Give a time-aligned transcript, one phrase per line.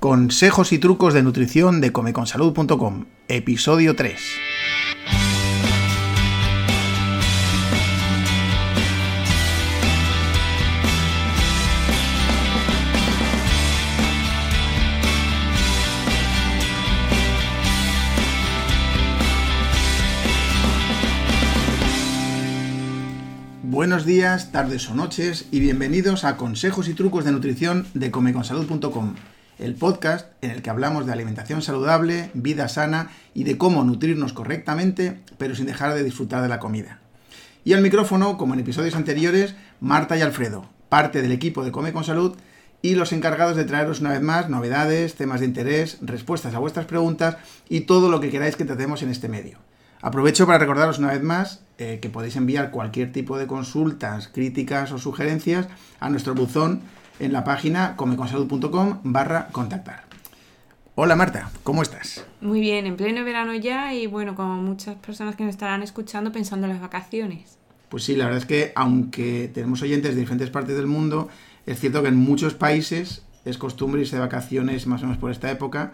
[0.00, 4.18] Consejos y trucos de nutrición de comeconsalud.com, episodio 3.
[23.64, 29.14] Buenos días, tardes o noches y bienvenidos a Consejos y trucos de nutrición de comeconsalud.com
[29.60, 34.32] el podcast en el que hablamos de alimentación saludable, vida sana y de cómo nutrirnos
[34.32, 37.00] correctamente, pero sin dejar de disfrutar de la comida.
[37.64, 41.92] Y al micrófono, como en episodios anteriores, Marta y Alfredo, parte del equipo de Come
[41.92, 42.36] con Salud
[42.82, 46.86] y los encargados de traeros una vez más novedades, temas de interés, respuestas a vuestras
[46.86, 47.36] preguntas
[47.68, 49.58] y todo lo que queráis que tratemos en este medio.
[50.00, 54.92] Aprovecho para recordaros una vez más eh, que podéis enviar cualquier tipo de consultas, críticas
[54.92, 56.80] o sugerencias a nuestro buzón
[57.20, 60.04] en la página comeconsalud.com barra contactar.
[60.94, 62.26] Hola Marta, ¿cómo estás?
[62.40, 66.32] Muy bien, en pleno verano ya y bueno, como muchas personas que nos estarán escuchando
[66.32, 67.58] pensando en las vacaciones.
[67.90, 71.28] Pues sí, la verdad es que aunque tenemos oyentes de diferentes partes del mundo,
[71.66, 75.30] es cierto que en muchos países es costumbre irse de vacaciones más o menos por
[75.30, 75.92] esta época.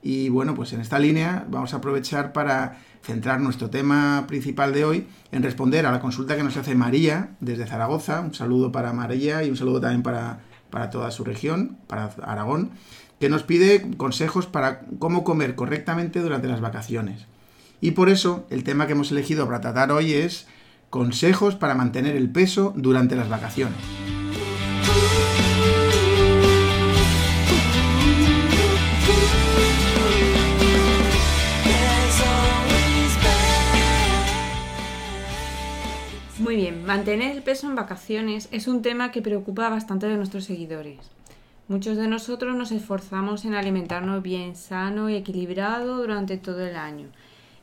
[0.00, 4.84] Y bueno, pues en esta línea vamos a aprovechar para centrar nuestro tema principal de
[4.84, 8.20] hoy en responder a la consulta que nos hace María desde Zaragoza.
[8.20, 12.70] Un saludo para María y un saludo también para para toda su región, para Aragón,
[13.20, 17.26] que nos pide consejos para cómo comer correctamente durante las vacaciones.
[17.80, 20.46] Y por eso el tema que hemos elegido para tratar hoy es
[20.90, 23.78] consejos para mantener el peso durante las vacaciones.
[36.84, 40.98] Mantener el peso en vacaciones es un tema que preocupa bastante de nuestros seguidores.
[41.68, 47.06] Muchos de nosotros nos esforzamos en alimentarnos bien, sano y equilibrado durante todo el año.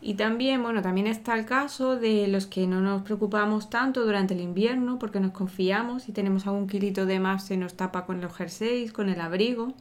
[0.02, 4.34] Y también, bueno, también está el caso de los que no nos preocupamos tanto durante
[4.34, 8.22] el invierno porque nos confiamos y tenemos algún kilito de más se nos tapa con
[8.22, 9.74] los jerseys, con el abrigo.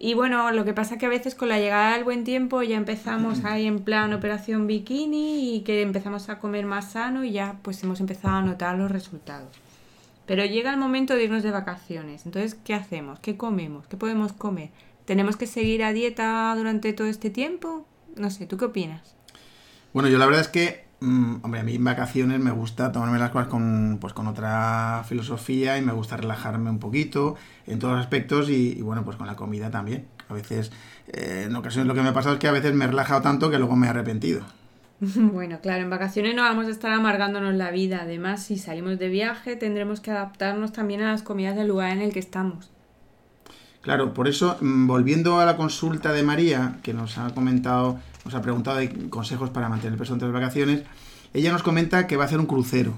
[0.00, 2.62] Y bueno, lo que pasa es que a veces con la llegada del buen tiempo
[2.62, 7.32] ya empezamos ahí en plan operación bikini y que empezamos a comer más sano y
[7.32, 9.48] ya pues hemos empezado a notar los resultados.
[10.24, 12.26] Pero llega el momento de irnos de vacaciones.
[12.26, 13.18] Entonces, ¿qué hacemos?
[13.18, 13.88] ¿Qué comemos?
[13.88, 14.70] ¿Qué podemos comer?
[15.04, 17.84] ¿Tenemos que seguir a dieta durante todo este tiempo?
[18.14, 19.16] No sé, ¿tú qué opinas?
[19.92, 23.18] Bueno, yo la verdad es que Mm, hombre, a mí en vacaciones me gusta tomarme
[23.18, 27.36] las cosas con, pues, con otra filosofía y me gusta relajarme un poquito
[27.66, 30.06] en todos los aspectos y, bueno, pues con la comida también.
[30.28, 30.72] A veces,
[31.12, 33.22] eh, en ocasiones lo que me ha pasado es que a veces me he relajado
[33.22, 34.42] tanto que luego me he arrepentido.
[35.00, 38.00] Bueno, claro, en vacaciones no vamos a estar amargándonos la vida.
[38.02, 42.02] Además, si salimos de viaje, tendremos que adaptarnos también a las comidas del lugar en
[42.02, 42.70] el que estamos.
[43.80, 48.34] Claro, por eso, mm, volviendo a la consulta de María, que nos ha comentado nos
[48.34, 50.82] ha preguntado de consejos para mantener el peso entre las vacaciones.
[51.34, 52.94] Ella nos comenta que va a hacer un crucero,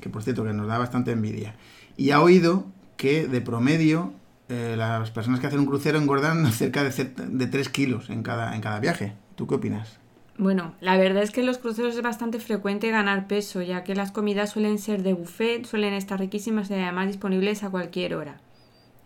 [0.00, 1.54] que por cierto que nos da bastante envidia.
[1.96, 2.66] Y ha oído
[2.96, 4.12] que de promedio
[4.48, 8.54] eh, las personas que hacen un crucero engordan cerca de, de 3 kilos en cada,
[8.54, 9.14] en cada viaje.
[9.34, 9.98] ¿Tú qué opinas?
[10.38, 13.94] Bueno, la verdad es que en los cruceros es bastante frecuente ganar peso, ya que
[13.94, 18.40] las comidas suelen ser de buffet, suelen estar riquísimas y además disponibles a cualquier hora.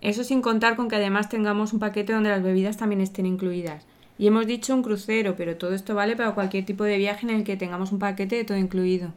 [0.00, 3.86] Eso sin contar con que además tengamos un paquete donde las bebidas también estén incluidas.
[4.20, 7.34] Y hemos dicho un crucero, pero todo esto vale para cualquier tipo de viaje en
[7.34, 9.14] el que tengamos un paquete de todo incluido.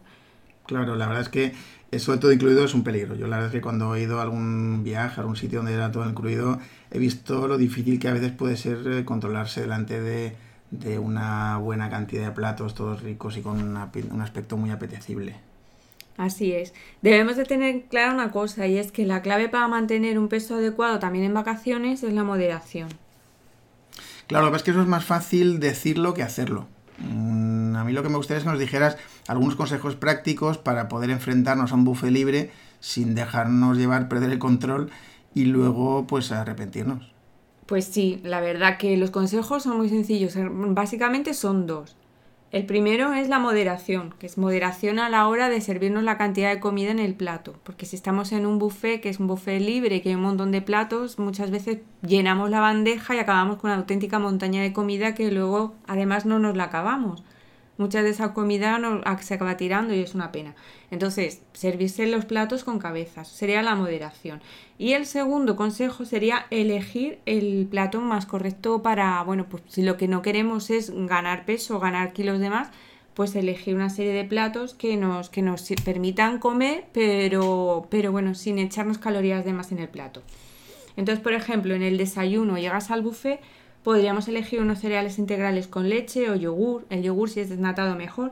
[0.66, 1.52] Claro, la verdad es que
[1.92, 3.14] eso de todo incluido es un peligro.
[3.16, 5.74] Yo la verdad es que cuando he ido a algún viaje, a algún sitio donde
[5.74, 6.58] era todo incluido,
[6.90, 10.38] he visto lo difícil que a veces puede ser eh, controlarse delante de,
[11.00, 15.36] una buena cantidad de platos, todos ricos y con un aspecto muy apetecible.
[16.16, 16.74] Así es.
[17.02, 20.56] Debemos de tener clara una cosa y es que la clave para mantener un peso
[20.56, 22.88] adecuado también en vacaciones es la moderación.
[24.28, 26.68] Claro, es que eso es más fácil decirlo que hacerlo.
[27.00, 28.98] Mm, a mí lo que me gustaría es que nos dijeras
[29.28, 34.40] algunos consejos prácticos para poder enfrentarnos a un buffet libre sin dejarnos llevar, perder el
[34.40, 34.92] control
[35.34, 37.12] y luego pues arrepentirnos.
[37.66, 40.34] Pues sí, la verdad que los consejos son muy sencillos.
[40.36, 41.96] Básicamente son dos.
[42.54, 46.54] El primero es la moderación, que es moderación a la hora de servirnos la cantidad
[46.54, 47.56] de comida en el plato.
[47.64, 50.52] Porque si estamos en un buffet, que es un buffet libre, que hay un montón
[50.52, 55.16] de platos, muchas veces llenamos la bandeja y acabamos con una auténtica montaña de comida
[55.16, 57.24] que luego además no nos la acabamos
[57.78, 58.80] mucha de esa comida
[59.22, 60.56] se acaba tirando y es una pena.
[60.92, 64.42] Entonces, servirse los platos con cabezas, sería la moderación.
[64.78, 69.98] Y el segundo consejo sería elegir el plato más correcto para, bueno, pues si lo
[69.98, 72.70] que no queremos es ganar peso, ganar kilos de más,
[73.14, 78.34] pues elegir una serie de platos que nos, que nos permitan comer, pero, pero bueno,
[78.34, 80.24] sin echarnos calorías de más en el plato.
[80.96, 83.40] Entonces, por ejemplo, en el desayuno llegas al buffet,
[83.84, 88.32] Podríamos elegir unos cereales integrales con leche o yogur, el yogur si es desnatado mejor,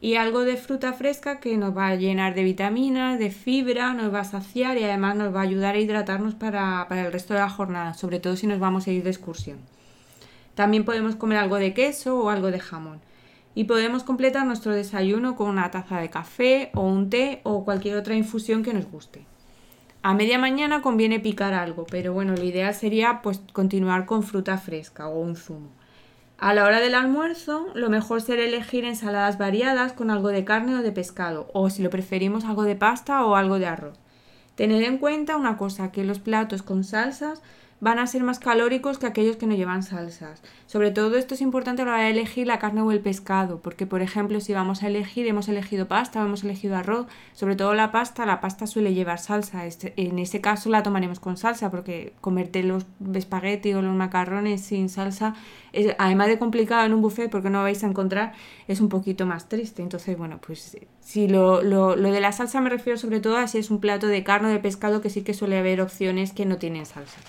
[0.00, 4.12] y algo de fruta fresca que nos va a llenar de vitaminas, de fibra, nos
[4.12, 7.32] va a saciar y además nos va a ayudar a hidratarnos para, para el resto
[7.32, 9.58] de la jornada, sobre todo si nos vamos a ir de excursión.
[10.54, 13.00] También podemos comer algo de queso o algo de jamón.
[13.54, 17.96] Y podemos completar nuestro desayuno con una taza de café o un té o cualquier
[17.96, 19.24] otra infusión que nos guste.
[20.06, 24.58] A media mañana conviene picar algo, pero bueno, lo ideal sería pues continuar con fruta
[24.58, 25.70] fresca o un zumo.
[26.36, 30.74] A la hora del almuerzo, lo mejor será elegir ensaladas variadas con algo de carne
[30.74, 33.98] o de pescado, o si lo preferimos algo de pasta o algo de arroz.
[34.56, 37.40] Tened en cuenta una cosa, que los platos con salsas
[37.84, 40.42] van a ser más calóricos que aquellos que no llevan salsas.
[40.66, 43.60] Sobre todo esto es importante a la hora de elegir la carne o el pescado,
[43.60, 47.56] porque por ejemplo si vamos a elegir, hemos elegido pasta o hemos elegido arroz, sobre
[47.56, 49.66] todo la pasta, la pasta suele llevar salsa.
[49.66, 54.62] Este, en ese caso la tomaremos con salsa, porque comerte los espaguetis o los macarrones
[54.62, 55.34] sin salsa,
[55.98, 58.32] además de complicado en un buffet porque no vais a encontrar,
[58.66, 59.82] es un poquito más triste.
[59.82, 63.46] Entonces, bueno, pues si lo, lo, lo de la salsa me refiero sobre todo a
[63.46, 66.32] si es un plato de carne o de pescado que sí que suele haber opciones
[66.32, 67.20] que no tienen salsa.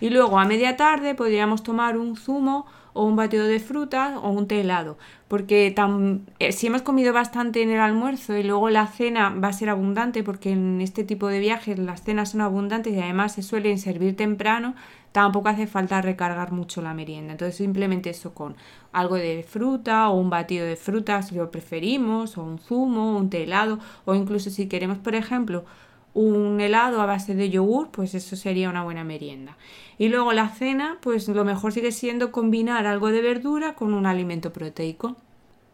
[0.00, 4.30] Y luego a media tarde podríamos tomar un zumo o un batido de frutas o
[4.30, 4.96] un té helado,
[5.28, 5.74] porque
[6.38, 9.68] eh, si hemos comido bastante en el almuerzo y luego la cena va a ser
[9.68, 13.78] abundante, porque en este tipo de viajes las cenas son abundantes y además se suelen
[13.78, 14.74] servir temprano,
[15.10, 17.32] tampoco hace falta recargar mucho la merienda.
[17.32, 18.56] Entonces simplemente eso con
[18.92, 23.28] algo de fruta o un batido de frutas si lo preferimos, o un zumo, un
[23.28, 25.64] té helado, o incluso si queremos, por ejemplo,
[26.14, 29.56] un helado a base de yogur, pues eso sería una buena merienda.
[29.98, 34.06] Y luego la cena, pues lo mejor sigue siendo combinar algo de verdura con un
[34.06, 35.16] alimento proteico.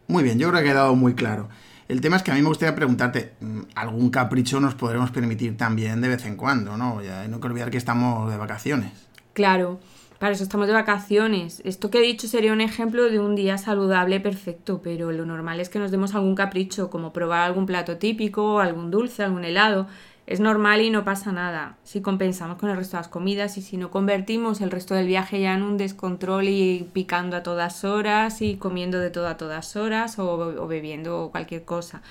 [0.09, 1.49] Muy bien, yo creo que ha quedado muy claro.
[1.89, 5.57] El tema es que a mí me gustaría preguntarte, mm, ¿algún capricho nos podremos permitir
[5.57, 7.03] también de vez en cuando, no?
[7.03, 8.93] Ya no hay que olvidar que estamos de vacaciones.
[9.33, 9.81] Claro,
[10.19, 11.63] para eso estamos de vacaciones.
[11.65, 15.61] Esto que he dicho sería un ejemplo de un día saludable perfecto, pero lo normal
[15.61, 19.87] es que nos demos algún capricho, como probar algún plato típico, algún dulce, algún helado
[20.27, 23.63] es normal y no pasa nada si compensamos con el resto de las comidas y
[23.63, 27.85] si no convertimos el resto del viaje ya en un descontrol y picando a todas
[27.85, 32.03] horas y comiendo de todo a todas horas o, bebiendo cualquier cosa.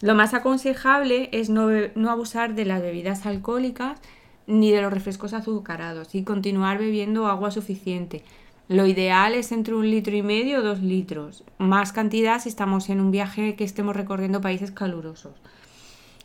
[0.00, 3.98] Lo más aconsejable es no, no abusar de las bebidas alcohólicas
[4.46, 8.22] ni de los refrescos azucarados y continuar bebiendo agua suficiente.
[8.68, 12.90] Lo ideal es entre un litro y medio o dos litros, más cantidad si estamos
[12.90, 15.32] en un viaje que estemos recorriendo países calurosos.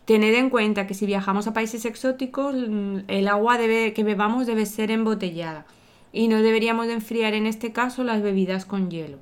[0.06, 4.66] Tened en cuenta que si viajamos a países exóticos, mm, el agua que bebamos debe
[4.66, 5.66] ser embotellada
[6.12, 9.18] y no deberíamos de enfriar en este caso las bebidas con hielo.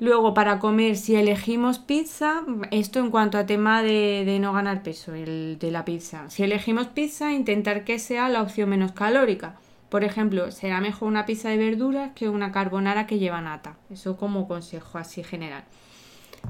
[0.00, 5.12] Luego, para comer, si elegimos pizza, esto en cuanto a tema de, no ganar peso,
[5.12, 6.30] el de la pizza.
[6.30, 9.56] Si elegimos pizza, intentar que sea la opción menos calórica.
[9.88, 13.76] Por ejemplo, será mejor una pizza de verduras que una carbonara que lleva nata.
[13.90, 15.64] Eso como consejo así general.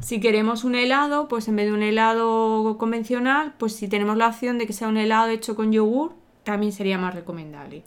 [0.00, 4.28] Si queremos un helado, pues en vez de un helado convencional, pues si tenemos la
[4.28, 6.12] opción de que sea un helado hecho con yogur,
[6.44, 7.82] también sería más recomendable.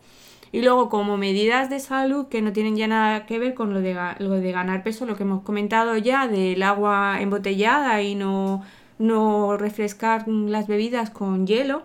[0.51, 3.81] Y luego, como medidas de salud que no tienen ya nada que ver con lo
[3.81, 8.61] de, lo de ganar peso, lo que hemos comentado ya del agua embotellada y no,
[8.99, 11.83] no refrescar las bebidas con hielo.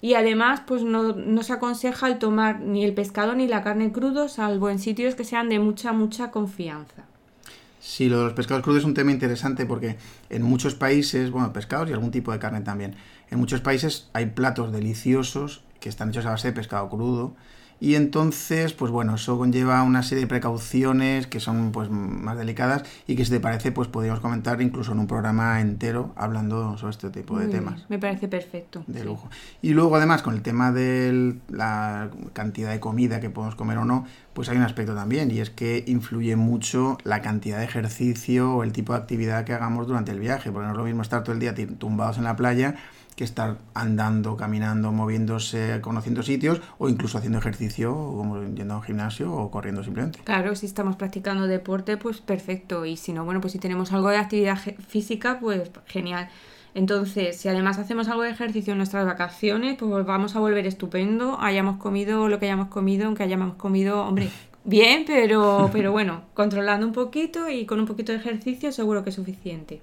[0.00, 3.90] Y además, pues no, no, se aconseja el tomar ni el pescado ni la carne
[3.90, 7.05] crudos, salvo en sitios que sean de mucha, mucha confianza.
[7.80, 9.96] Sí, lo de los pescados crudos es un tema interesante porque
[10.30, 12.96] en muchos países, bueno, pescados y algún tipo de carne también,
[13.30, 17.34] en muchos países hay platos deliciosos que están hechos a base de pescado crudo
[17.78, 22.84] y entonces, pues bueno, eso conlleva una serie de precauciones que son pues más delicadas
[23.06, 26.92] y que si te parece, pues podríamos comentar incluso en un programa entero hablando sobre
[26.92, 27.84] este tipo de temas.
[27.88, 28.82] Me parece perfecto.
[28.86, 29.28] De lujo.
[29.60, 33.84] Y luego además con el tema de la cantidad de comida que podemos comer o
[33.84, 38.54] no, pues hay un aspecto también y es que influye mucho la cantidad de ejercicio
[38.54, 41.02] o el tipo de actividad que hagamos durante el viaje, porque no es lo mismo
[41.02, 42.76] estar todo el día tumbados en la playa
[43.16, 48.82] que estar andando, caminando, moviéndose, conociendo sitios o incluso haciendo ejercicio, como yendo a un
[48.82, 50.20] gimnasio o corriendo simplemente.
[50.22, 52.84] Claro, si estamos practicando deporte, pues perfecto.
[52.84, 56.28] Y si no, bueno, pues si tenemos algo de actividad física, pues genial.
[56.74, 61.40] Entonces, si además hacemos algo de ejercicio en nuestras vacaciones, pues vamos a volver estupendo,
[61.40, 64.28] hayamos comido lo que hayamos comido, aunque hayamos comido, hombre,
[64.64, 69.08] bien, pero, pero bueno, controlando un poquito y con un poquito de ejercicio seguro que
[69.08, 69.80] es suficiente.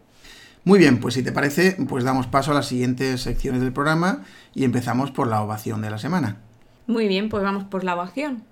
[0.65, 4.23] Muy bien, pues si te parece, pues damos paso a las siguientes secciones del programa
[4.55, 6.37] y empezamos por la ovación de la semana.
[6.87, 8.43] Muy bien, pues vamos por la ovación.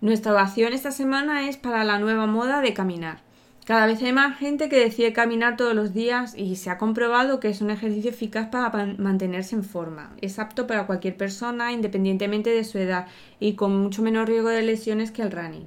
[0.00, 3.18] Nuestra ovación esta semana es para la nueva moda de caminar.
[3.66, 7.38] Cada vez hay más gente que decide caminar todos los días y se ha comprobado
[7.38, 10.10] que es un ejercicio eficaz para mantenerse en forma.
[10.20, 13.06] Es apto para cualquier persona independientemente de su edad
[13.38, 15.66] y con mucho menos riesgo de lesiones que el running.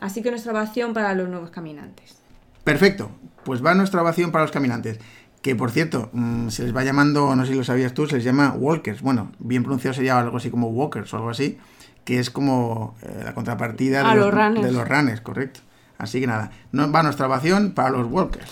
[0.00, 2.19] Así que nuestra ovación para los nuevos caminantes.
[2.64, 3.10] Perfecto,
[3.44, 4.98] pues va nuestra ovación para los caminantes.
[5.42, 8.16] Que por cierto, mm, se les va llamando, no sé si lo sabías tú, se
[8.16, 9.00] les llama walkers.
[9.00, 11.58] Bueno, bien pronunciado sería algo así como walkers o algo así,
[12.04, 14.62] que es como eh, la contrapartida de, los, runners.
[14.62, 15.60] de los runners, correcto.
[15.96, 18.50] Así que nada, no, va nuestra ovación para los walkers.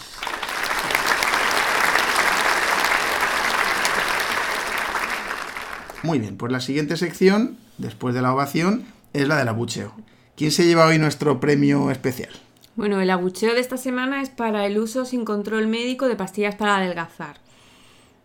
[6.02, 9.92] Muy bien, pues la siguiente sección, después de la ovación, es la del abucheo.
[10.36, 12.30] ¿Quién se lleva hoy nuestro premio especial?
[12.78, 16.54] Bueno, el abucheo de esta semana es para el uso sin control médico de pastillas
[16.54, 17.38] para adelgazar.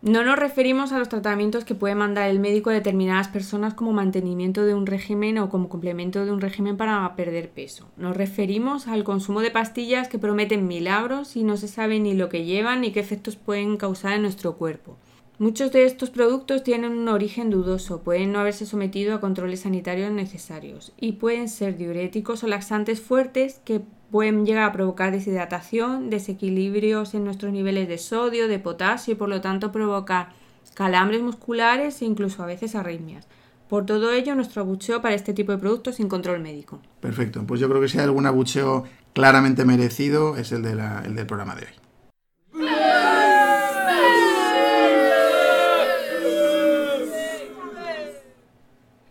[0.04, 3.94] No nos referimos a los tratamientos que puede mandar el médico a determinadas personas como
[3.94, 7.90] mantenimiento de un régimen o como complemento de un régimen para perder peso.
[7.98, 12.30] Nos referimos al consumo de pastillas que prometen milagros y no se sabe ni lo
[12.30, 14.98] que llevan ni qué efectos pueden causar en nuestro cuerpo.
[15.40, 20.12] Muchos de estos productos tienen un origen dudoso, pueden no haberse sometido a controles sanitarios
[20.12, 23.82] necesarios y pueden ser diuréticos o laxantes fuertes que
[24.14, 29.28] pueden llegar a provocar deshidratación, desequilibrios en nuestros niveles de sodio, de potasio y por
[29.28, 30.30] lo tanto provocar
[30.76, 33.28] calambres musculares e incluso a veces arritmias.
[33.68, 36.80] Por todo ello, nuestro abucheo para este tipo de productos sin control médico.
[37.00, 40.74] Perfecto, pues yo creo que si hay algún abucheo claramente merecido es el, de
[41.06, 41.74] el del programa de hoy.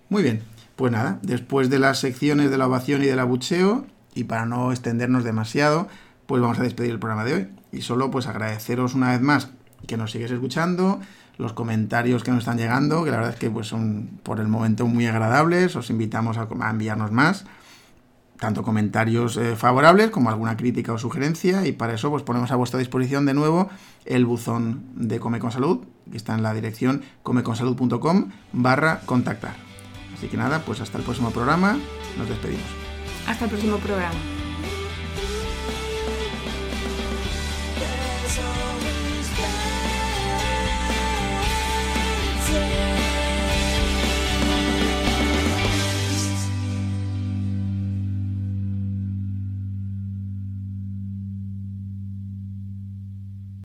[0.09, 0.45] Muy bien,
[0.77, 4.71] pues nada, después de las secciones de la ovación y del abucheo, y para no
[4.71, 5.89] extendernos demasiado,
[6.27, 7.49] pues vamos a despedir el programa de hoy.
[7.73, 9.51] Y solo pues agradeceros una vez más
[9.87, 11.01] que nos sigues escuchando,
[11.39, 14.49] los comentarios que nos están llegando, que la verdad es que pues son por el
[14.49, 17.45] momento muy agradables, os invitamos a, enviarnos más,
[18.39, 22.57] tanto comentarios eh, favorables como alguna crítica o sugerencia, y para eso pues ponemos a
[22.57, 23.71] vuestra disposición de nuevo
[24.05, 29.57] el buzón de Come con Salud, que está en la dirección comeconsalud.com barra contactar.
[30.15, 31.79] Así que nada, pues hasta el próximo programa,
[32.19, 32.92] nos despedimos.
[33.27, 34.42] Hasta el próximo programa.